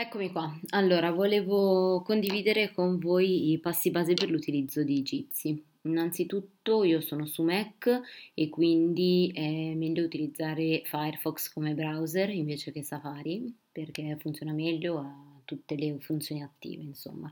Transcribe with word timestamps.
Eccomi 0.00 0.32
qua. 0.32 0.50
Allora, 0.70 1.10
volevo 1.10 2.00
condividere 2.00 2.72
con 2.72 2.98
voi 2.98 3.50
i 3.50 3.58
passi 3.58 3.90
base 3.90 4.14
per 4.14 4.30
l'utilizzo 4.30 4.82
di 4.82 5.02
Jitsi. 5.02 5.62
Innanzitutto 5.82 6.84
io 6.84 7.02
sono 7.02 7.26
su 7.26 7.42
Mac 7.42 8.00
e 8.32 8.48
quindi 8.48 9.30
è 9.34 9.74
meglio 9.74 10.02
utilizzare 10.02 10.80
Firefox 10.86 11.52
come 11.52 11.74
browser 11.74 12.30
invece 12.30 12.72
che 12.72 12.82
Safari 12.82 13.54
perché 13.70 14.16
funziona 14.18 14.52
meglio, 14.52 15.00
ha 15.00 15.42
tutte 15.44 15.76
le 15.76 15.98
funzioni 16.00 16.42
attive, 16.42 16.82
insomma. 16.82 17.30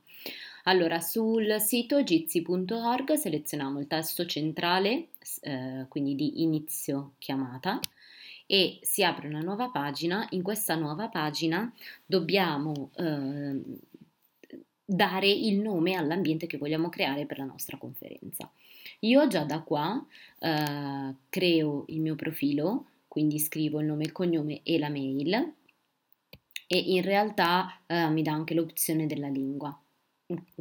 Allora, 0.65 1.01
sul 1.01 1.57
sito 1.61 2.03
jitsi.org 2.03 3.15
selezioniamo 3.15 3.81
il 3.81 3.87
tasto 3.87 4.27
centrale, 4.27 5.09
eh, 5.41 5.87
quindi 5.89 6.15
di 6.15 6.43
inizio 6.43 7.13
chiamata 7.17 7.81
e 8.51 8.79
si 8.81 9.05
apre 9.05 9.29
una 9.29 9.43
nuova 9.43 9.69
pagina. 9.69 10.27
In 10.31 10.43
questa 10.43 10.75
nuova 10.75 11.09
pagina 11.09 11.71
dobbiamo 12.07 12.91
eh, 12.97 13.61
dare 14.83 15.29
il 15.29 15.59
nome 15.59 15.97
all'ambiente 15.97 16.47
che 16.47 16.57
vogliamo 16.57 16.89
creare 16.89 17.27
per 17.27 17.37
la 17.37 17.45
nostra 17.45 17.77
conferenza. 17.77 18.51
Io 19.01 19.27
già 19.29 19.45
da 19.45 19.61
qua 19.61 20.03
eh, 20.39 21.15
creo 21.29 21.85
il 21.89 22.01
mio 22.01 22.15
profilo, 22.15 22.87
quindi 23.07 23.39
scrivo 23.39 23.81
il 23.81 23.87
nome, 23.87 24.05
il 24.05 24.13
cognome 24.13 24.61
e 24.63 24.79
la 24.79 24.89
mail 24.89 25.53
e 26.67 26.79
in 26.79 27.03
realtà 27.03 27.81
eh, 27.87 28.09
mi 28.09 28.23
dà 28.23 28.33
anche 28.33 28.55
l'opzione 28.55 29.07
della 29.07 29.29
lingua. 29.29 29.79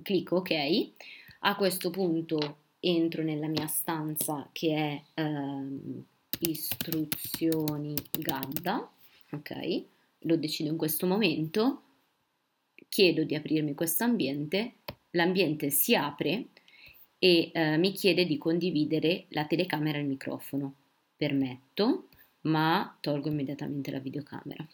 Clicco 0.02 0.38
ok. 0.38 0.92
A 1.40 1.56
questo 1.56 1.90
punto 1.90 2.58
entro 2.82 3.24
nella 3.24 3.48
mia 3.48 3.68
stanza 3.68 4.50
che 4.52 4.76
è 4.76 5.22
ehm, 5.22 6.04
istruzioni 6.40 7.96
Gadda, 8.12 8.90
ok? 9.32 9.84
Lo 10.22 10.36
decido 10.36 10.70
in 10.70 10.78
questo 10.78 11.06
momento, 11.06 11.82
chiedo 12.90 13.24
di 13.24 13.36
aprirmi 13.36 13.74
questo 13.74 14.04
ambiente, 14.04 14.76
l'ambiente 15.12 15.70
si 15.70 15.96
apre 15.96 16.48
e 17.20 17.52
eh, 17.54 17.78
mi 17.78 17.92
chiede 17.92 18.26
di 18.26 18.38
condividere 18.38 19.26
la 19.30 19.46
telecamera 19.46 19.98
e 19.98 20.02
il 20.02 20.08
microfono. 20.08 20.74
Permetto, 21.16 22.08
ma 22.42 22.96
tolgo 23.00 23.30
immediatamente 23.30 23.92
la 23.92 24.00
videocamera 24.00 24.68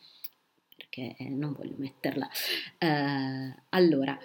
perché 0.75 1.15
non 1.29 1.53
voglio 1.53 1.75
metterla. 1.77 2.29
Eh, 2.77 3.55
allora, 3.69 4.17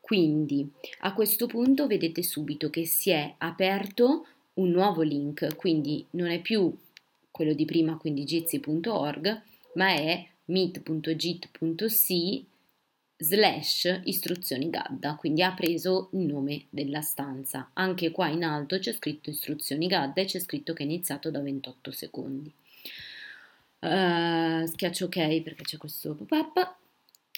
quindi 0.00 0.68
a 1.00 1.12
questo 1.12 1.46
punto 1.46 1.86
vedete 1.86 2.22
subito 2.22 2.70
che 2.70 2.84
si 2.84 3.10
è 3.10 3.34
aperto 3.38 4.26
un 4.54 4.70
nuovo 4.70 5.02
link, 5.02 5.54
quindi 5.56 6.04
non 6.10 6.28
è 6.28 6.40
più 6.40 6.74
quello 7.36 7.52
di 7.52 7.66
prima, 7.66 7.98
quindi 7.98 8.24
jitsi.org, 8.24 9.42
ma 9.74 9.88
è 9.88 10.26
meet.git.c 10.46 12.44
slash 13.18 14.00
istruzioni 14.04 14.70
gadda, 14.70 15.16
quindi 15.16 15.42
ha 15.42 15.52
preso 15.52 16.08
il 16.12 16.20
nome 16.20 16.64
della 16.70 17.02
stanza. 17.02 17.68
Anche 17.74 18.10
qua 18.10 18.28
in 18.28 18.42
alto 18.42 18.78
c'è 18.78 18.94
scritto 18.94 19.28
istruzioni 19.28 19.86
gadda 19.86 20.22
e 20.22 20.24
c'è 20.24 20.38
scritto 20.38 20.72
che 20.72 20.82
è 20.82 20.86
iniziato 20.86 21.30
da 21.30 21.40
28 21.40 21.90
secondi. 21.90 22.50
Uh, 23.80 24.66
schiaccio 24.66 25.04
ok 25.04 25.42
perché 25.42 25.64
c'è 25.64 25.76
questo 25.76 26.14
pop-up. 26.14 26.76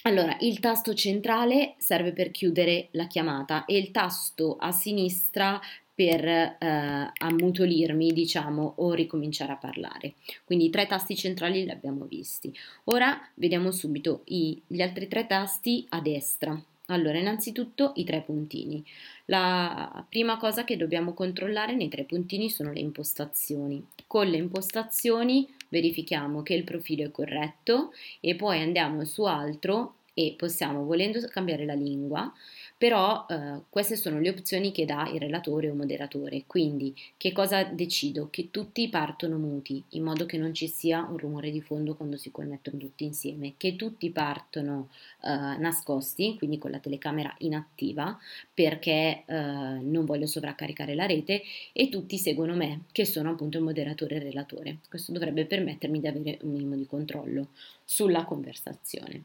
Allora, 0.03 0.37
il 0.39 0.59
tasto 0.59 0.93
centrale 0.93 1.75
serve 1.77 2.13
per 2.13 2.31
chiudere 2.31 2.87
la 2.91 3.07
chiamata 3.07 3.65
e 3.65 3.77
il 3.77 3.91
tasto 3.91 4.55
a 4.57 4.71
sinistra 4.71 5.59
per 5.99 6.25
eh, 6.25 7.11
ammutolirmi, 7.13 8.13
diciamo, 8.13 8.75
o 8.77 8.93
ricominciare 8.93 9.51
a 9.51 9.57
parlare. 9.57 10.13
Quindi 10.45 10.67
i 10.67 10.69
tre 10.69 10.87
tasti 10.87 11.13
centrali 11.13 11.65
li 11.65 11.71
abbiamo 11.71 12.05
visti. 12.05 12.55
Ora 12.85 13.19
vediamo 13.33 13.69
subito 13.71 14.21
i, 14.27 14.61
gli 14.65 14.81
altri 14.81 15.09
tre 15.09 15.27
tasti 15.27 15.85
a 15.89 15.99
destra. 15.99 16.57
Allora, 16.85 17.17
innanzitutto 17.17 17.91
i 17.95 18.05
tre 18.05 18.21
puntini. 18.21 18.81
La 19.25 20.05
prima 20.07 20.37
cosa 20.37 20.63
che 20.63 20.77
dobbiamo 20.77 21.13
controllare 21.13 21.75
nei 21.75 21.89
tre 21.89 22.05
puntini 22.05 22.49
sono 22.49 22.71
le 22.71 22.79
impostazioni. 22.79 23.85
Con 24.07 24.27
le 24.27 24.37
impostazioni 24.37 25.53
verifichiamo 25.67 26.43
che 26.43 26.53
il 26.53 26.63
profilo 26.63 27.03
è 27.03 27.11
corretto 27.11 27.91
e 28.21 28.35
poi 28.35 28.61
andiamo 28.61 29.03
su 29.03 29.23
altro 29.23 29.95
e 30.13 30.33
possiamo, 30.37 30.85
volendo 30.85 31.19
cambiare 31.27 31.65
la 31.65 31.73
lingua, 31.73 32.33
però 32.79 33.25
eh, 33.29 33.63
queste 33.69 33.97
sono 33.97 34.21
le 34.21 34.29
opzioni 34.29 34.71
che 34.71 34.85
dà 34.85 35.09
il 35.11 35.19
relatore 35.19 35.69
o 35.69 35.73
moderatore. 35.73 36.43
Quindi 36.47 36.95
che 37.17 37.33
cosa 37.33 37.65
decido? 37.65 38.29
Che 38.29 38.51
tutti 38.51 38.87
partono 38.87 39.37
muti, 39.37 39.83
in 39.89 40.03
modo 40.03 40.25
che 40.25 40.37
non 40.37 40.53
ci 40.53 40.69
sia 40.69 41.05
un 41.05 41.17
rumore 41.17 41.51
di 41.51 41.59
fondo 41.59 41.95
quando 41.95 42.15
si 42.15 42.31
connettono 42.31 42.77
tutti 42.77 43.03
insieme, 43.03 43.55
che 43.57 43.75
tutti 43.75 44.09
partono 44.11 44.87
eh, 45.23 45.27
nascosti, 45.27 46.35
quindi 46.37 46.57
con 46.57 46.71
la 46.71 46.79
telecamera 46.79 47.35
inattiva, 47.39 48.17
perché 48.53 49.23
eh, 49.25 49.35
non 49.35 50.05
voglio 50.05 50.25
sovraccaricare 50.25 50.95
la 50.95 51.05
rete, 51.05 51.41
e 51.73 51.89
tutti 51.89 52.17
seguono 52.17 52.55
me, 52.55 52.83
che 52.93 53.03
sono 53.03 53.31
appunto 53.31 53.57
il 53.57 53.65
moderatore 53.65 54.15
e 54.15 54.17
il 54.19 54.23
relatore. 54.23 54.77
Questo 54.87 55.11
dovrebbe 55.11 55.45
permettermi 55.45 55.99
di 55.99 56.07
avere 56.07 56.37
un 56.43 56.51
minimo 56.51 56.75
di 56.75 56.87
controllo 56.87 57.49
sulla 57.83 58.23
conversazione 58.23 59.23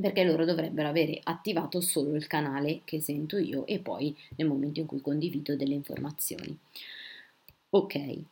perché 0.00 0.24
loro 0.24 0.44
dovrebbero 0.44 0.88
avere 0.88 1.20
attivato 1.22 1.80
solo 1.80 2.14
il 2.14 2.26
canale 2.26 2.80
che 2.84 3.00
sento 3.00 3.38
io 3.38 3.66
e 3.66 3.78
poi 3.78 4.16
nel 4.36 4.46
momento 4.46 4.80
in 4.80 4.86
cui 4.86 5.00
condivido 5.00 5.56
delle 5.56 5.74
informazioni. 5.74 6.56
Ok, 7.70 8.24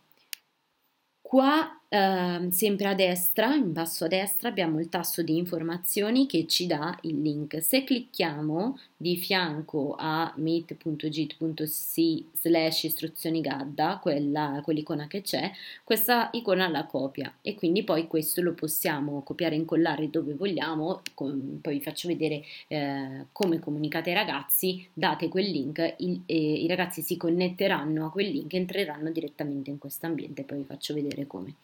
Qua 1.26 1.80
eh, 1.88 2.48
sempre 2.50 2.88
a 2.88 2.94
destra, 2.94 3.54
in 3.54 3.72
basso 3.72 4.04
a 4.04 4.08
destra, 4.08 4.48
abbiamo 4.48 4.80
il 4.80 4.88
tasto 4.88 5.22
di 5.22 5.36
informazioni 5.36 6.26
che 6.26 6.46
ci 6.46 6.66
dà 6.66 6.96
il 7.02 7.20
link. 7.20 7.62
Se 7.62 7.84
clicchiamo 7.84 8.78
di 8.96 9.16
fianco 9.16 9.94
a 9.98 10.32
meet.git.c 10.36 12.24
slash 12.32 12.84
istruzioni 12.84 13.40
gadda, 13.40 13.98
quella, 14.00 14.60
quell'icona 14.64 15.06
che 15.06 15.20
c'è, 15.22 15.50
questa 15.84 16.30
icona 16.32 16.68
la 16.68 16.86
copia 16.86 17.32
e 17.42 17.54
quindi 17.54 17.84
poi 17.84 18.06
questo 18.06 18.40
lo 18.40 18.54
possiamo 18.54 19.22
copiare 19.22 19.54
e 19.54 19.58
incollare 19.58 20.10
dove 20.10 20.34
vogliamo, 20.34 21.02
com- 21.14 21.58
poi 21.60 21.74
vi 21.74 21.82
faccio 21.82 22.08
vedere 22.08 22.42
eh, 22.68 23.26
come 23.32 23.58
comunicate 23.60 24.10
ai 24.10 24.16
ragazzi, 24.16 24.86
date 24.92 25.28
quel 25.28 25.50
link, 25.50 25.94
il, 25.98 26.22
eh, 26.26 26.34
i 26.34 26.66
ragazzi 26.66 27.02
si 27.02 27.16
connetteranno 27.16 28.06
a 28.06 28.10
quel 28.10 28.30
link, 28.30 28.54
entreranno 28.54 29.10
direttamente 29.10 29.70
in 29.70 29.78
questo 29.78 30.06
ambiente, 30.06 30.42
poi 30.42 30.58
vi 30.58 30.64
faccio 30.64 30.94
vedere 30.94 31.26
come. 31.26 31.54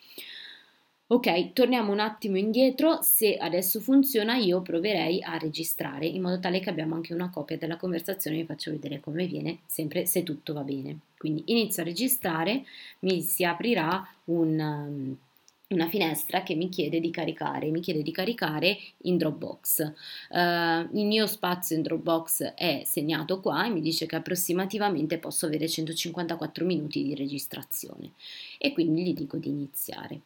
Ok, 1.12 1.52
torniamo 1.52 1.92
un 1.92 2.00
attimo 2.00 2.38
indietro, 2.38 3.02
se 3.02 3.36
adesso 3.36 3.80
funziona 3.80 4.36
io 4.36 4.62
proverei 4.62 5.22
a 5.22 5.36
registrare 5.36 6.06
in 6.06 6.22
modo 6.22 6.40
tale 6.40 6.58
che 6.58 6.70
abbiamo 6.70 6.94
anche 6.94 7.12
una 7.12 7.28
copia 7.28 7.58
della 7.58 7.76
conversazione, 7.76 8.38
vi 8.38 8.46
faccio 8.46 8.70
vedere 8.70 8.98
come 8.98 9.26
viene, 9.26 9.58
sempre 9.66 10.06
se 10.06 10.22
tutto 10.22 10.54
va 10.54 10.62
bene. 10.62 11.00
Quindi 11.18 11.42
inizio 11.48 11.82
a 11.82 11.84
registrare, 11.84 12.64
mi 13.00 13.20
si 13.20 13.44
aprirà 13.44 14.02
un, 14.24 14.58
um, 14.58 15.16
una 15.68 15.88
finestra 15.88 16.42
che 16.42 16.54
mi 16.54 16.70
chiede 16.70 16.98
di 16.98 17.10
caricare, 17.10 17.68
mi 17.68 17.80
chiede 17.80 18.02
di 18.02 18.10
caricare 18.10 18.78
in 19.02 19.18
Dropbox. 19.18 19.92
Uh, 20.30 20.96
il 20.96 21.04
mio 21.04 21.26
spazio 21.26 21.76
in 21.76 21.82
Dropbox 21.82 22.54
è 22.54 22.84
segnato 22.86 23.38
qua 23.40 23.66
e 23.66 23.68
mi 23.68 23.82
dice 23.82 24.06
che 24.06 24.16
approssimativamente 24.16 25.18
posso 25.18 25.44
avere 25.44 25.68
154 25.68 26.64
minuti 26.64 27.02
di 27.02 27.14
registrazione 27.14 28.12
e 28.56 28.72
quindi 28.72 29.02
gli 29.02 29.12
dico 29.12 29.36
di 29.36 29.50
iniziare. 29.50 30.20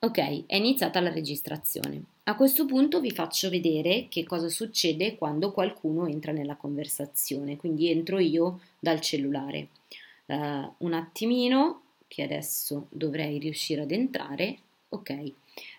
Ok, 0.00 0.46
è 0.46 0.56
iniziata 0.56 0.98
la 0.98 1.12
registrazione. 1.12 2.02
A 2.24 2.34
questo 2.34 2.66
punto 2.66 3.00
vi 3.00 3.12
faccio 3.12 3.50
vedere 3.50 4.06
che 4.08 4.24
cosa 4.24 4.48
succede 4.48 5.14
quando 5.14 5.52
qualcuno 5.52 6.08
entra 6.08 6.32
nella 6.32 6.56
conversazione, 6.56 7.56
quindi 7.56 7.88
entro 7.88 8.18
io 8.18 8.60
dal 8.80 9.00
cellulare. 9.00 9.68
Uh, 10.26 10.72
un 10.78 10.92
attimino, 10.92 11.82
che 12.08 12.24
adesso 12.24 12.88
dovrei 12.90 13.38
riuscire 13.38 13.82
ad 13.82 13.92
entrare. 13.92 14.58
Ok, 14.88 15.32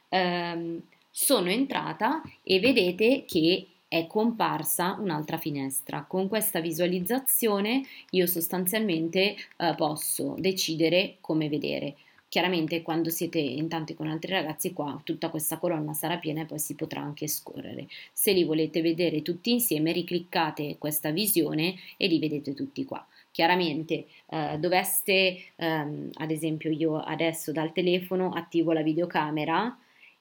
um, 0.07 0.81
sono 1.11 1.49
entrata 1.49 2.21
e 2.43 2.61
vedete 2.61 3.25
che 3.27 3.67
è 3.89 4.07
comparsa 4.07 4.95
un'altra 4.97 5.37
finestra. 5.37 6.05
Con 6.07 6.29
questa 6.29 6.61
visualizzazione 6.61 7.83
io 8.11 8.25
sostanzialmente 8.25 9.35
uh, 9.57 9.75
posso 9.75 10.35
decidere 10.37 11.17
come 11.19 11.49
vedere. 11.49 11.97
Chiaramente 12.29 12.83
quando 12.83 13.09
siete 13.09 13.39
in 13.39 13.67
tanti 13.67 13.95
con 13.95 14.07
altri 14.07 14.31
ragazzi 14.31 14.71
qua 14.71 15.01
tutta 15.03 15.29
questa 15.29 15.57
colonna 15.57 15.93
sarà 15.93 16.17
piena 16.17 16.41
e 16.43 16.45
poi 16.45 16.59
si 16.59 16.75
potrà 16.75 17.01
anche 17.01 17.27
scorrere. 17.27 17.87
Se 18.13 18.31
li 18.33 18.43
volete 18.43 18.81
vedere 18.81 19.23
tutti 19.23 19.51
insieme 19.51 19.91
ricliccate 19.91 20.77
questa 20.77 21.09
visione 21.09 21.75
e 21.97 22.05
li 22.05 22.19
vedete 22.19 22.53
tutti 22.53 22.85
qua. 22.85 23.03
Chiaramente 23.31 24.05
eh, 24.27 24.57
doveste, 24.59 25.41
ehm, 25.55 26.11
ad 26.13 26.29
esempio 26.29 26.69
io 26.69 26.97
adesso 26.97 27.51
dal 27.51 27.73
telefono 27.73 28.29
attivo 28.31 28.73
la 28.73 28.83
videocamera 28.83 29.75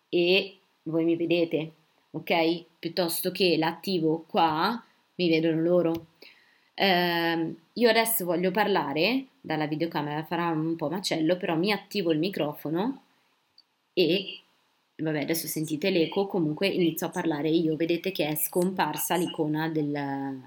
e 0.09 0.59
voi 0.85 1.05
mi 1.05 1.15
vedete, 1.15 1.73
ok? 2.13 2.65
Piuttosto 2.79 3.31
che 3.31 3.59
l'attivo 3.59 4.25
qua, 4.27 4.83
mi 5.17 5.29
vedono 5.29 5.61
loro. 5.61 6.07
Eh, 6.73 7.55
io 7.79 7.89
adesso 7.89 8.25
voglio 8.25 8.51
parlare 8.51 9.27
dalla 9.41 9.67
videocamera, 9.67 10.25
farà 10.25 10.49
un 10.49 10.75
po' 10.75 10.89
macello, 10.89 11.37
però 11.37 11.57
mi 11.57 11.73
attivo 11.73 12.11
il 12.11 12.19
microfono 12.19 13.03
e 13.93 14.41
vabbè, 14.97 15.23
adesso 15.23 15.47
sentite 15.47 15.91
l'eco, 15.91 16.27
comunque 16.27 16.67
inizio 16.67 17.07
a 17.07 17.11
parlare 17.11 17.49
io. 17.49 17.77
Vedete 17.77 18.11
che 18.11 18.27
è 18.27 18.35
scomparsa 18.35 19.15
l'icona 19.15 19.69
del, 19.69 20.41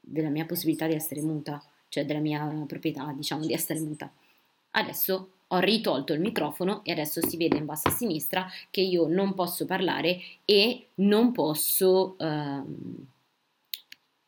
della 0.00 0.28
mia 0.30 0.46
possibilità 0.46 0.86
di 0.86 0.94
essere 0.94 1.22
muta, 1.22 1.62
cioè 1.88 2.04
della 2.04 2.20
mia 2.20 2.44
proprietà, 2.66 3.12
diciamo, 3.16 3.46
di 3.46 3.52
essere 3.52 3.78
muta. 3.78 4.12
Adesso 4.72 5.28
ho 5.46 5.58
ritolto 5.60 6.12
il 6.12 6.20
microfono 6.20 6.82
e 6.84 6.90
adesso 6.90 7.24
si 7.24 7.36
vede 7.36 7.56
in 7.56 7.66
basso 7.66 7.86
a 7.88 7.92
sinistra 7.92 8.50
che 8.70 8.80
io 8.80 9.06
non 9.06 9.34
posso 9.34 9.64
parlare 9.64 10.18
e 10.44 10.88
non 10.94 11.30
posso 11.30 12.16
ehm, 12.18 13.06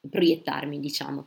proiettarmi, 0.09 0.79
diciamo. 0.79 1.27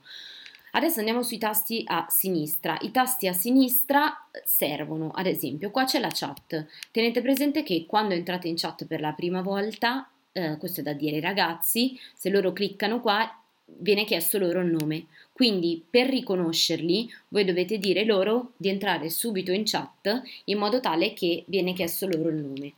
Adesso 0.72 1.00
andiamo 1.00 1.24
sui 1.24 1.38
tasti 1.38 1.84
a 1.86 2.06
sinistra. 2.10 2.78
I 2.82 2.92
tasti 2.92 3.28
a 3.28 3.34
sinistra 3.34 4.28
servono, 4.44 5.12
ad 5.12 5.26
esempio, 5.26 5.72
qua 5.72 5.86
c'è 5.86 6.00
la 6.00 6.12
chat. 6.12 6.66
Tenete 6.92 7.22
presente 7.22 7.64
che 7.64 7.86
quando 7.88 8.14
entrate 8.14 8.48
in 8.48 8.56
chat 8.56 8.86
per 8.86 9.00
la 9.02 9.14
prima 9.14 9.42
volta, 9.42 10.10
eh, 10.32 10.58
questo 10.58 10.82
è 10.82 10.84
da 10.84 10.94
dire 10.94 11.16
ai 11.16 11.22
ragazzi, 11.22 12.00
se 12.14 12.30
loro 12.30 12.54
cliccano 12.54 13.02
qua 13.02 13.34
viene 13.66 14.06
chiesto 14.06 14.38
loro 14.38 14.62
il 14.62 14.72
nome. 14.72 15.06
Quindi 15.32 15.84
per 15.90 16.08
riconoscerli 16.08 17.10
voi 17.30 17.46
dovete 17.46 17.78
dire 17.78 18.04
loro 18.04 18.54
di 18.58 18.70
entrare 18.70 19.10
subito 19.10 19.52
in 19.52 19.64
chat 19.66 20.22
in 20.46 20.58
modo 20.58 20.80
tale 20.80 21.14
che 21.14 21.44
viene 21.48 21.74
chiesto 21.74 22.08
loro 22.08 22.30
il 22.30 22.36
nome. 22.36 22.74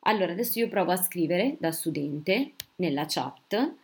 Allora 0.00 0.32
adesso 0.32 0.58
io 0.58 0.68
provo 0.68 0.92
a 0.92 0.96
scrivere 0.96 1.56
da 1.58 1.72
studente 1.72 2.52
nella 2.76 3.06
chat 3.06 3.74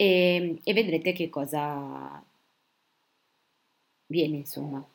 e, 0.00 0.58
e 0.62 0.72
vedrete 0.72 1.12
che 1.12 1.28
cosa 1.28 2.22
viene 4.06 4.38
insomma. 4.38 4.86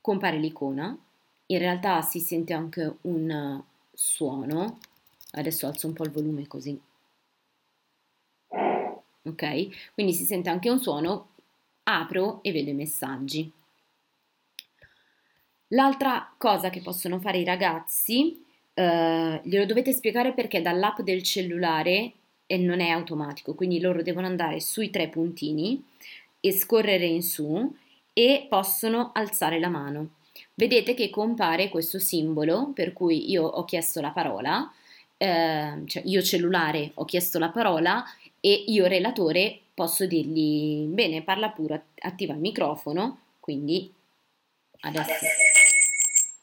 Compare 0.00 0.38
l'icona, 0.38 0.96
in 1.46 1.58
realtà 1.58 2.02
si 2.02 2.20
sente 2.20 2.52
anche 2.52 2.96
un 3.02 3.62
suono 3.92 4.78
Adesso 5.32 5.66
alzo 5.66 5.86
un 5.86 5.92
po' 5.92 6.04
il 6.04 6.10
volume 6.10 6.46
così. 6.46 6.80
Ok? 9.22 9.92
Quindi 9.94 10.12
si 10.12 10.24
sente 10.24 10.48
anche 10.48 10.70
un 10.70 10.80
suono. 10.80 11.28
Apro 11.84 12.42
e 12.42 12.52
vedo 12.52 12.70
i 12.70 12.74
messaggi. 12.74 13.50
L'altra 15.68 16.34
cosa 16.36 16.68
che 16.68 16.80
possono 16.80 17.20
fare 17.20 17.38
i 17.38 17.44
ragazzi, 17.44 18.44
eh, 18.74 19.40
glielo 19.44 19.66
dovete 19.66 19.92
spiegare 19.92 20.32
perché 20.32 20.60
dall'app 20.62 21.00
del 21.00 21.22
cellulare 21.22 22.14
e 22.50 22.56
non 22.58 22.80
è 22.80 22.88
automatico, 22.88 23.54
quindi 23.54 23.78
loro 23.78 24.02
devono 24.02 24.26
andare 24.26 24.58
sui 24.58 24.90
tre 24.90 25.06
puntini 25.06 25.80
e 26.40 26.50
scorrere 26.50 27.06
in 27.06 27.22
su 27.22 27.72
e 28.12 28.46
possono 28.48 29.12
alzare 29.14 29.60
la 29.60 29.68
mano. 29.68 30.14
Vedete 30.54 30.94
che 30.94 31.10
compare 31.10 31.68
questo 31.68 32.00
simbolo 32.00 32.72
per 32.74 32.92
cui 32.92 33.30
io 33.30 33.44
ho 33.44 33.64
chiesto 33.64 34.00
la 34.00 34.10
parola 34.10 34.68
eh, 35.16 35.82
cioè 35.84 36.02
io 36.06 36.22
cellulare 36.22 36.92
ho 36.94 37.04
chiesto 37.04 37.38
la 37.38 37.50
parola 37.50 38.02
e 38.40 38.64
io 38.68 38.86
relatore 38.86 39.60
posso 39.74 40.06
dirgli 40.06 40.86
bene 40.86 41.22
parla 41.22 41.50
pure, 41.50 41.88
attiva 41.98 42.32
il 42.32 42.40
microfono, 42.40 43.18
quindi 43.38 43.92
adesso 44.80 45.12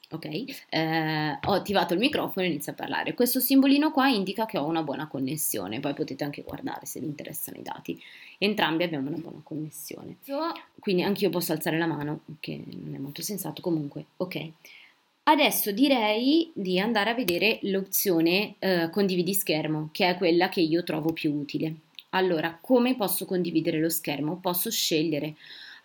ok, 0.09 0.65
eh, 0.69 1.39
ho 1.43 1.51
attivato 1.51 1.93
il 1.93 1.99
microfono 1.99 2.45
e 2.45 2.49
inizio 2.49 2.71
a 2.71 2.75
parlare. 2.75 3.13
Questo 3.13 3.39
simbolino 3.39 3.91
qua 3.91 4.07
indica 4.07 4.45
che 4.45 4.57
ho 4.57 4.65
una 4.65 4.83
buona 4.83 5.07
connessione, 5.07 5.79
poi 5.79 5.93
potete 5.93 6.23
anche 6.23 6.43
guardare 6.43 6.85
se 6.85 6.99
vi 6.99 7.05
interessano 7.05 7.57
i 7.57 7.63
dati. 7.63 8.01
Entrambi 8.37 8.83
abbiamo 8.83 9.09
una 9.09 9.17
buona 9.17 9.41
connessione. 9.43 10.17
Quindi 10.79 11.03
anche 11.03 11.25
io 11.25 11.29
posso 11.29 11.51
alzare 11.51 11.77
la 11.77 11.87
mano, 11.87 12.21
che 12.39 12.61
non 12.65 12.95
è 12.95 12.97
molto 12.97 13.21
sensato 13.21 13.61
comunque. 13.61 14.05
Ok. 14.17 14.51
Adesso 15.23 15.71
direi 15.71 16.51
di 16.53 16.79
andare 16.79 17.09
a 17.09 17.13
vedere 17.13 17.59
l'opzione 17.63 18.55
eh, 18.59 18.89
condividi 18.89 19.33
schermo, 19.33 19.89
che 19.91 20.07
è 20.07 20.15
quella 20.15 20.47
che 20.47 20.61
io 20.61 20.83
trovo 20.83 21.11
più 21.11 21.33
utile. 21.33 21.73
Allora, 22.11 22.57
come 22.61 22.95
posso 22.95 23.25
condividere 23.25 23.79
lo 23.79 23.89
schermo? 23.89 24.37
Posso 24.37 24.71
scegliere. 24.71 25.35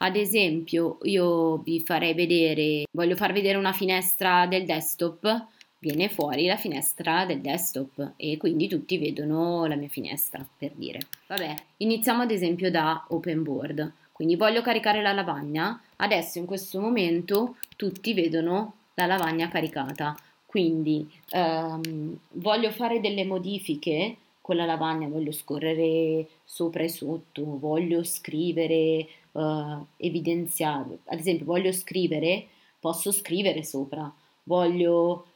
Ad 0.04 0.16
esempio, 0.16 0.98
io 1.02 1.58
vi 1.58 1.80
farei 1.80 2.12
vedere, 2.12 2.86
voglio 2.90 3.14
far 3.14 3.32
vedere 3.32 3.56
una 3.56 3.72
finestra 3.72 4.46
del 4.46 4.64
desktop, 4.64 5.46
viene 5.78 6.08
fuori 6.08 6.46
la 6.46 6.56
finestra 6.56 7.24
del 7.24 7.40
desktop 7.40 8.14
e 8.16 8.36
quindi 8.36 8.66
tutti 8.66 8.98
vedono 8.98 9.64
la 9.66 9.76
mia 9.76 9.88
finestra, 9.88 10.44
per 10.58 10.72
dire. 10.74 10.98
Vabbè, 11.28 11.54
iniziamo 11.78 12.22
ad 12.22 12.32
esempio 12.32 12.68
da 12.68 13.04
open 13.10 13.44
board. 13.44 13.92
Quindi 14.10 14.34
voglio 14.34 14.60
caricare 14.60 15.02
la 15.02 15.12
lavagna, 15.12 15.80
adesso 15.96 16.38
in 16.38 16.46
questo 16.46 16.80
momento 16.80 17.56
tutti 17.76 18.12
vedono 18.12 18.74
la 18.94 19.06
lavagna 19.06 19.46
caricata. 19.46 20.16
Quindi 20.44 21.08
ehm, 21.30 22.18
voglio 22.32 22.72
fare 22.72 22.98
delle 22.98 23.24
modifiche 23.24 24.16
con 24.40 24.56
la 24.56 24.66
lavagna, 24.66 25.06
voglio 25.06 25.30
scorrere 25.30 26.26
sopra 26.44 26.82
e 26.82 26.88
sotto, 26.88 27.58
voglio 27.58 28.02
scrivere, 28.02 29.06
eh, 29.32 29.78
evidenziare, 29.96 30.98
ad 31.04 31.18
esempio 31.18 31.46
voglio 31.46 31.72
scrivere, 31.72 32.46
posso 32.78 33.12
scrivere 33.12 33.62
sopra, 33.62 34.12
voglio 34.44 35.26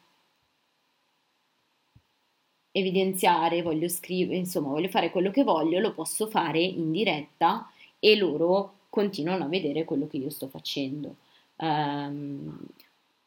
evidenziare, 2.72 3.62
voglio 3.62 3.88
scrivere, 3.88 4.36
insomma 4.36 4.68
voglio 4.68 4.88
fare 4.88 5.10
quello 5.10 5.30
che 5.30 5.44
voglio, 5.44 5.80
lo 5.80 5.94
posso 5.94 6.26
fare 6.26 6.60
in 6.60 6.90
diretta 6.90 7.70
e 7.98 8.16
loro 8.16 8.74
continuano 8.90 9.44
a 9.44 9.48
vedere 9.48 9.84
quello 9.84 10.06
che 10.06 10.18
io 10.18 10.30
sto 10.30 10.48
facendo. 10.48 11.16
Um, 11.56 12.58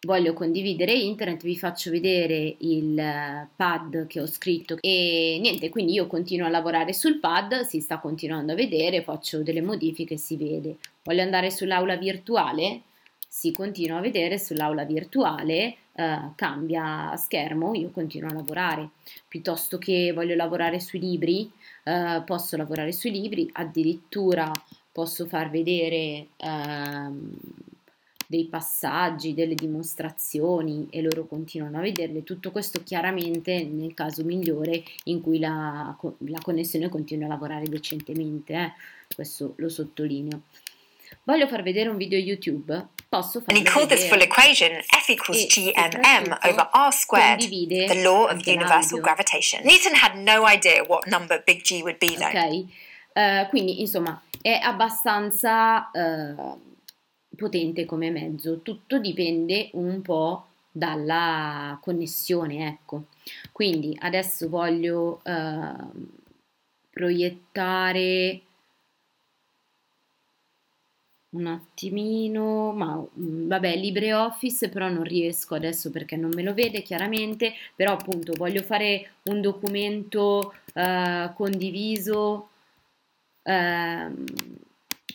voglio 0.01 0.33
condividere 0.33 0.93
internet, 0.93 1.43
vi 1.43 1.57
faccio 1.57 1.91
vedere 1.91 2.55
il 2.59 3.47
pad 3.55 4.07
che 4.07 4.21
ho 4.21 4.27
scritto 4.27 4.77
e 4.79 5.37
niente, 5.41 5.69
quindi 5.69 5.93
io 5.93 6.07
continuo 6.07 6.47
a 6.47 6.49
lavorare 6.49 6.93
sul 6.93 7.19
pad, 7.19 7.61
si 7.61 7.81
sta 7.81 7.99
continuando 7.99 8.53
a 8.53 8.55
vedere, 8.55 9.03
faccio 9.03 9.43
delle 9.43 9.61
modifiche, 9.61 10.17
si 10.17 10.37
vede. 10.37 10.77
Voglio 11.03 11.21
andare 11.21 11.51
sull'aula 11.51 11.97
virtuale, 11.97 12.81
si 13.27 13.51
continua 13.51 13.97
a 13.97 14.01
vedere 14.01 14.39
sull'aula 14.39 14.85
virtuale, 14.85 15.75
eh, 15.93 16.31
cambia 16.35 17.15
schermo, 17.17 17.73
io 17.73 17.89
continuo 17.91 18.29
a 18.29 18.33
lavorare. 18.33 18.89
Piuttosto 19.27 19.77
che 19.77 20.13
voglio 20.13 20.35
lavorare 20.35 20.79
sui 20.79 20.99
libri, 20.99 21.51
eh, 21.83 22.21
posso 22.25 22.55
lavorare 22.55 22.93
sui 22.93 23.11
libri, 23.11 23.49
addirittura 23.51 24.49
posso 24.91 25.25
far 25.25 25.49
vedere... 25.49 26.27
Ehm, 26.37 27.35
dei 28.29 28.45
passaggi, 28.45 29.33
delle 29.33 29.55
dimostrazioni 29.55 30.85
e 30.91 31.01
loro 31.01 31.25
continuano 31.25 31.79
a 31.79 31.81
vederle, 31.81 32.23
tutto 32.23 32.51
questo 32.51 32.83
chiaramente 32.83 33.63
nel 33.63 33.95
caso 33.95 34.23
migliore 34.23 34.83
in 35.05 35.19
cui 35.19 35.39
la, 35.39 35.97
la 36.27 36.39
connessione 36.39 36.89
continua 36.89 37.25
a 37.25 37.29
lavorare 37.29 37.65
decentemente, 37.65 38.53
eh? 38.53 38.71
questo 39.15 39.55
lo 39.55 39.67
sottolineo. 39.67 40.41
Voglio 41.23 41.47
far 41.47 41.63
vedere 41.63 41.89
un 41.89 41.97
video 41.97 42.19
YouTube, 42.19 42.89
posso 43.09 43.41
called 43.41 43.89
this 43.89 44.07
full 44.07 44.21
equation 44.21 44.79
F 44.79 45.09
equals 45.09 45.47
gmm 45.47 46.37
over 46.43 46.69
r 46.71 46.93
squared, 46.93 47.39
the 47.39 48.01
law 48.03 48.29
of 48.29 48.45
universal 48.45 49.01
gravitation. 49.01 49.63
Newton 49.63 49.95
had 49.95 50.15
no 50.15 50.45
idea 50.45 50.83
what 50.83 51.07
number 51.07 51.41
big 51.43 51.63
G 51.63 51.81
would 51.81 51.97
be 51.97 52.15
though. 52.15 52.27
Ok, 52.27 52.65
uh, 53.15 53.49
quindi 53.49 53.81
insomma 53.81 54.21
è 54.39 54.51
abbastanza... 54.61 55.89
Uh, 55.91 56.67
potente 57.39 57.85
come 57.85 58.11
mezzo, 58.11 58.59
tutto 58.61 58.99
dipende 58.99 59.69
un 59.73 60.01
po' 60.01 60.45
dalla 60.71 61.77
connessione, 61.81 62.67
ecco. 62.67 63.05
Quindi 63.51 63.97
adesso 63.99 64.49
voglio 64.49 65.21
eh, 65.23 65.73
proiettare 66.91 68.41
un 71.31 71.45
attimino, 71.45 72.71
ma 72.71 72.95
mm, 72.97 73.47
vabbè, 73.47 73.75
LibreOffice 73.75 74.69
però 74.69 74.89
non 74.89 75.03
riesco 75.03 75.53
adesso 75.55 75.91
perché 75.91 76.15
non 76.15 76.31
me 76.33 76.41
lo 76.41 76.53
vede 76.53 76.81
chiaramente, 76.81 77.53
però 77.75 77.93
appunto 77.93 78.33
voglio 78.35 78.63
fare 78.63 79.11
un 79.23 79.41
documento 79.41 80.53
eh, 80.73 81.31
condiviso 81.35 82.49
eh, 83.43 84.07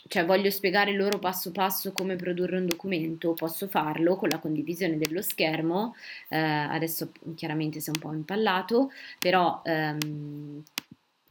cioè 0.09 0.25
voglio 0.25 0.51
spiegare 0.51 0.93
loro 0.93 1.19
passo 1.19 1.51
passo 1.51 1.93
come 1.93 2.17
produrre 2.17 2.59
un 2.59 2.67
documento, 2.67 3.35
posso 3.35 3.69
farlo 3.69 4.17
con 4.17 4.29
la 4.29 4.39
condivisione 4.39 4.99
dello 4.99 5.23
schermo, 5.23 5.95
eh, 6.29 6.39
adesso 6.39 7.13
chiaramente 7.35 7.81
si 7.81 7.91
è 7.91 7.93
un 7.95 8.01
po' 8.01 8.13
impallato, 8.13 8.91
però 9.19 9.63
ehm, 9.65 10.63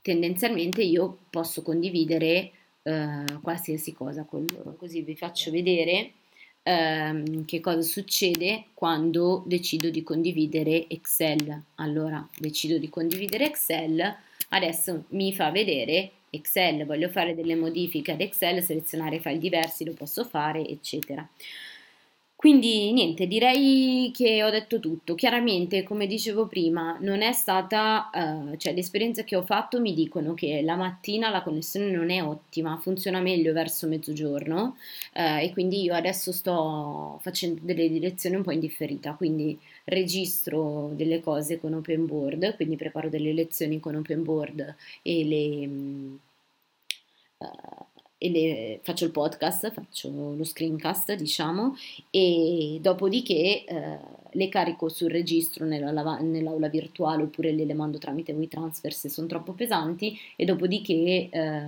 tendenzialmente 0.01 0.82
io 0.82 1.20
posso 1.30 1.62
condividere 1.62 2.51
eh, 2.84 3.25
qualsiasi 3.42 3.94
cosa 3.94 4.24
con 4.24 4.46
loro, 4.53 4.75
così 4.75 5.01
vi 5.01 5.15
faccio 5.15 5.51
vedere 5.51 6.12
ehm, 6.63 7.46
che 7.46 7.60
cosa 7.60 7.82
succede 7.82 8.65
quando 8.74 9.44
decido 9.46 9.89
di 9.89 10.03
condividere 10.03 10.88
Excel. 10.88 11.62
Allora 11.75 12.27
decido 12.38 12.77
di 12.77 12.89
condividere 12.89 13.46
Excel, 13.46 14.15
Adesso 14.53 15.06
mi 15.10 15.34
fa 15.34 15.50
vedere 15.50 16.12
Excel, 16.34 16.86
voglio 16.86 17.10
fare 17.10 17.36
delle 17.36 17.56
modifiche 17.56 18.12
ad 18.12 18.22
Excel, 18.22 18.63
selezionare 18.63 19.20
file 19.20 19.38
diversi, 19.38 19.86
lo 19.86 19.94
posso 19.94 20.24
fare, 20.25 20.66
eccetera. 20.68 21.28
Quindi 22.44 22.92
niente, 22.92 23.26
direi 23.26 24.12
che 24.14 24.44
ho 24.44 24.50
detto 24.50 24.82
tutto. 24.82 25.16
Chiaramente, 25.16 25.82
come 25.84 26.08
dicevo 26.08 26.46
prima, 26.46 26.98
non 27.00 27.22
è 27.22 27.32
stata, 27.32 28.10
eh, 28.10 28.58
cioè 28.58 28.74
le 28.74 29.24
che 29.24 29.38
ho 29.38 29.44
fatto 29.46 29.80
mi 29.80 29.94
dicono 29.94 30.34
che 30.34 30.62
la 30.62 30.76
mattina 30.76 31.30
la 31.30 31.42
connessione 31.42 31.90
non 31.90 32.10
è 32.10 32.22
ottima, 32.22 32.78
funziona 32.80 33.22
meglio 33.22 33.54
verso 33.54 33.88
mezzogiorno 33.88 34.76
eh, 35.14 35.46
e 35.46 35.54
quindi 35.54 35.84
io 35.84 35.94
adesso 35.94 36.34
sto 36.34 37.18
facendo 37.22 37.62
delle 37.64 37.88
direzioni 37.88 38.36
un 38.36 38.44
po' 38.44 38.52
indifferita, 38.52 39.14
quindi 39.14 39.58
registro 39.86 40.92
delle 40.96 41.22
cose 41.22 41.62
con 41.62 41.74
open 41.74 42.06
board, 42.06 42.58
quindi 42.58 42.76
preparo 42.76 43.08
delle 43.08 43.32
lezioni 43.32 43.80
con 43.80 43.96
open 43.96 44.22
board 44.22 44.76
e 45.02 45.24
le... 45.24 45.68
Uh, 47.38 47.93
le, 48.30 48.80
faccio 48.82 49.06
il 49.06 49.12
podcast, 49.12 49.72
faccio 49.72 50.10
lo 50.10 50.44
screencast, 50.44 51.13
diciamo, 51.13 51.75
e 52.10 52.80
dopodiché 52.82 53.63
eh, 53.65 53.98
le 54.32 54.50
carico 54.50 54.89
sul 54.89 55.10
registro 55.10 55.65
nella, 55.65 56.20
nell'aula 56.20 56.68
virtuale 56.68 57.24
oppure 57.24 57.51
le, 57.51 57.65
le 57.65 57.74
mando 57.74 57.98
tramite 57.98 58.34
WeTransfer 58.34 58.94
se 58.94 59.10
sono 59.10 59.27
troppo 59.27 59.53
pesanti 59.53 60.18
e 60.36 60.46
dopodiché 60.46 61.30
eh, 61.30 61.63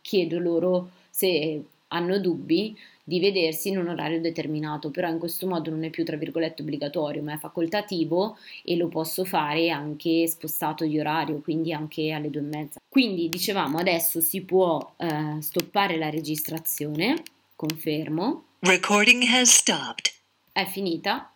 chiedo 0.00 0.38
loro 0.38 0.90
se 1.10 1.62
hanno 1.92 2.18
dubbi 2.18 2.76
di 3.02 3.18
vedersi 3.18 3.70
in 3.70 3.78
un 3.78 3.88
orario 3.88 4.20
determinato, 4.20 4.90
però 4.90 5.08
in 5.08 5.18
questo 5.18 5.46
modo 5.46 5.70
non 5.70 5.82
è 5.82 5.90
più 5.90 6.04
tra 6.04 6.16
virgolette 6.16 6.62
obbligatorio, 6.62 7.22
ma 7.22 7.34
è 7.34 7.38
facoltativo 7.38 8.36
e 8.62 8.76
lo 8.76 8.88
posso 8.88 9.24
fare 9.24 9.70
anche 9.70 10.28
spostato 10.28 10.84
di 10.84 10.98
orario, 10.98 11.40
quindi 11.40 11.72
anche 11.72 12.12
alle 12.12 12.30
due 12.30 12.42
e 12.42 12.44
mezza. 12.44 12.80
Quindi 12.88 13.28
dicevamo 13.28 13.78
adesso 13.78 14.20
si 14.20 14.42
può 14.42 14.94
eh, 14.96 15.38
stoppare 15.40 15.96
la 15.96 16.08
registrazione, 16.08 17.22
confermo. 17.56 18.44
Recording 18.60 19.24
has 19.24 19.50
stopped. 19.50 20.12
È 20.52 20.64
finita, 20.66 21.32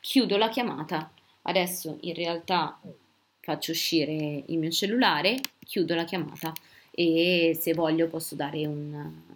chiudo 0.00 0.36
la 0.36 0.48
chiamata. 0.48 1.10
Adesso 1.42 1.98
in 2.02 2.14
realtà 2.14 2.78
faccio 3.40 3.72
uscire 3.72 4.44
il 4.46 4.58
mio 4.58 4.70
cellulare, 4.70 5.40
chiudo 5.64 5.94
la 5.96 6.04
chiamata 6.04 6.52
e 6.90 7.56
se 7.58 7.74
voglio 7.74 8.06
posso 8.08 8.34
dare 8.34 8.66
un 8.66 9.26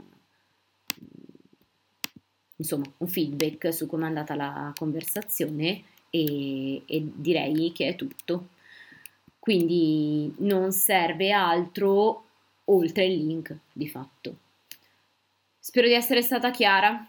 insomma 2.62 2.84
un 2.98 3.08
feedback 3.08 3.74
su 3.74 3.86
come 3.86 4.04
è 4.04 4.06
andata 4.06 4.36
la 4.36 4.72
conversazione 4.76 5.82
e, 6.10 6.82
e 6.86 7.10
direi 7.14 7.72
che 7.72 7.88
è 7.88 7.96
tutto. 7.96 8.48
Quindi 9.38 10.32
non 10.38 10.70
serve 10.70 11.32
altro 11.32 12.26
oltre 12.66 13.06
il 13.06 13.26
link 13.26 13.56
di 13.72 13.88
fatto. 13.88 14.36
Spero 15.58 15.88
di 15.88 15.94
essere 15.94 16.22
stata 16.22 16.52
chiara. 16.52 17.08